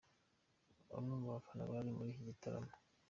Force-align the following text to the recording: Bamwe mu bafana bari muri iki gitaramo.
Bamwe 0.91 1.13
mu 1.21 1.27
bafana 1.33 1.63
bari 1.71 1.89
muri 1.95 2.09
iki 2.11 2.23
gitaramo. 2.29 2.71